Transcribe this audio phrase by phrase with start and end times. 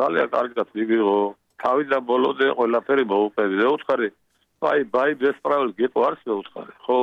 [0.00, 1.18] ძალიან კარგად მიიღო
[1.62, 3.56] თავიდან ბოლომდე ყველაფერი მოუყევი.
[3.62, 4.08] და უცხარი
[4.62, 6.98] აი ბაი ბესპრაველ გეტო არს მე უცხარი ხო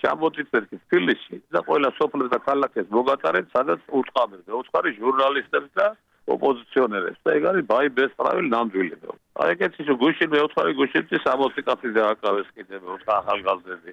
[0.00, 5.86] ჩამოდით ერთი ფილში და ყველა სოფლებს და ქალაქებს მოგატარეთ სადაც უცხამენ და უცხარი ჟურნალისტებს და
[6.34, 7.20] ოპოზიციონერებს.
[7.24, 9.10] და ეგ არის ბაი ბესპრაველ ნამდვილი და
[9.42, 13.92] აი ეგეთი შე გუშინ მე უცხარი გუშინში 60 კაცი და აკავეს კიდე მე უცხა ახალგაზრდები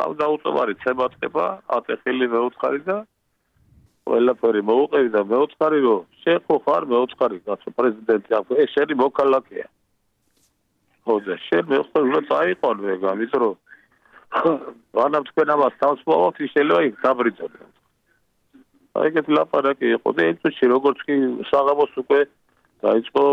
[0.00, 1.46] დავდაუწოვარი ცემატება
[1.78, 2.98] ატეხილი მე უცხარი და
[4.10, 8.94] ყველაფერი მოუყევი და მე უცხარი რომ შეხო ხარ მე უცხარი კაცო პრეზიდენტი აქ ეს შენი
[9.02, 9.66] მოქალაქეა.
[11.06, 13.54] ხო და შენ მე ხო უნდა წაიყონ მე გამიწ რომ
[14.96, 17.52] ვანა თქვენ ამას თავს მოვოთ ის შეიძლება იქ დაბრიწოთ
[18.96, 21.14] აი ეგეთი ლაპარაკი იყო და ეს წუთში როგორც კი
[21.50, 22.20] საღამოს უკვე
[22.86, 23.24] დაიწყო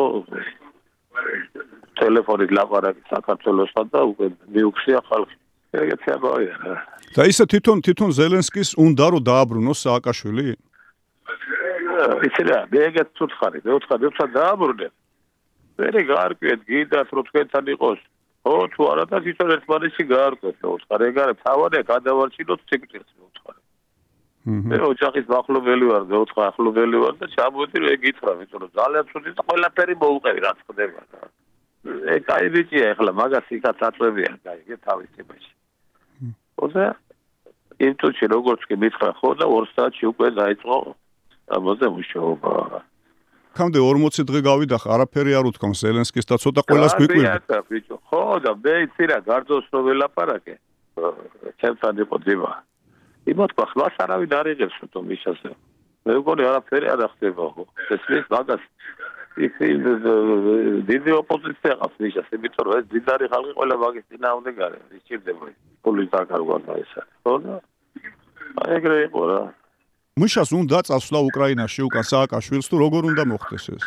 [2.00, 5.36] ტელეფონით ლაპარაკი საქართველოსთან და უკვე მიუქსია ხალხი.
[5.74, 6.76] ეგეთი ამბავია რა.
[7.18, 10.46] და ისე თვითონ თვითონ ზელენსკის უნდა რომ დააბრუნოს სააკაშვილი?
[12.28, 14.90] იცი რა, მე ეგეთ ცუცხარი, მე უცხარი, უცხა დააბრუნე.
[15.80, 18.02] მე გარკვეთ გიდათ რომ თქვენთან იყოს.
[18.44, 23.62] ო თუ არა და თვითონ ერთმანეთში გაარკვეთ, უცხარი, ეგ არის თავადე გადავარჩინოთ სიკრეტს, უცხარი.
[24.68, 28.72] მე ოჯახის ახლობელი ვარ, მე უცხა ახლობელი ვარ და ჩამოვიდი რომ ეგ ითხრა, ვიწრო რომ
[28.80, 31.02] ძალიან ცუდი და ყველაფერი მოუყევი რა ხდება.
[32.16, 35.52] ეგ კაი ბიჭია ახლა მაგას იქაც აწვევია, კაი, ეგ თავის ტიპში.
[36.60, 36.86] ხოდა
[37.84, 40.78] იმ წუთში როგორც კი მითხრა ხო და 2 საათში უკვე დაიწყო
[41.50, 42.52] ამაზე მუშაობა.
[43.54, 47.58] კამდე 40 დღე გავიდა ხა არაფერი არ უთქავს ზელენსკის და ცოტა ყოველას გვიკვირდა.
[48.10, 50.56] ხო და მე იცი რა გარდოს რო ველაპარაკე.
[51.62, 52.52] ჩემთან იყო ძიმა.
[53.30, 55.52] იმათ ხმას არავინ არ იღებს თო მისაზე.
[56.06, 57.64] მე მგონი არაფერი არ ხდება ხო.
[57.94, 58.64] ეს ის მაგას
[59.38, 59.54] ის
[60.90, 64.84] დიდი ოპოზიცია ყავს მისას, იმიტომ რომ ეს ძინარი ხალხი ყველა მაგის წინააღმდეგ არის.
[64.98, 65.46] ის ჭირდება
[65.84, 67.02] ფული დაკარგვა და ესა.
[67.24, 67.56] ხო და
[68.62, 69.42] აი ეგრე იყო რა.
[70.22, 73.86] მუშას უნდა წასვლა უკრაინაში უკან სააკაშვილს თუ როგორ უნდა მოხდეს ეს?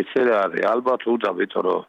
[0.00, 1.84] ესე არის, ალბათ უნდა ვიტყვი რომ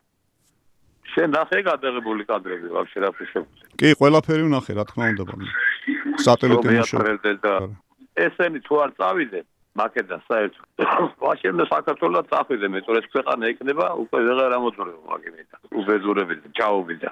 [1.11, 3.63] შენ ნახე გადაღებული კადრები ვაფშე რა ფიშებს.
[3.79, 5.47] კი, ყველაფერი ვნახე, რა თქმა უნდა, ბოლო.
[6.25, 6.99] სატელევიზიო
[8.25, 9.45] ესენი თუ არ წავიდნენ
[9.79, 10.67] მაკედა საერთოდ.
[11.23, 15.55] ვაშე მე საქართველოს წავიდე, მე თორე ქვეყანა ეკნება, უკვე ვეღარ ამოძრეო მაგინეთა.
[15.79, 17.11] უბედურებით, ჩაუბიდა.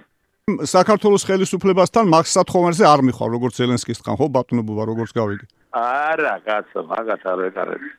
[0.74, 5.46] საქართველოს ხელისუფლებასთან მაგ სათხოვნაზე არ მიხარ როგორც ზელენსკის თან ხო ბატონობა როგორც გავიგე?
[5.80, 7.90] არა კაცო მაგათ არ ეკარები